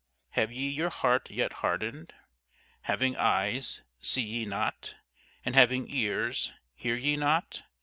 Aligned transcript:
have 0.31 0.51
ye 0.51 0.67
your 0.67 0.89
heart 0.89 1.29
yet 1.29 1.53
hardened? 1.61 2.11
Having 2.85 3.17
eyes, 3.17 3.83
see 4.01 4.23
ye 4.23 4.45
not? 4.45 4.95
and 5.45 5.53
having 5.53 5.85
ears, 5.91 6.53
hear 6.73 6.95
ye 6.95 7.15
not? 7.15 7.61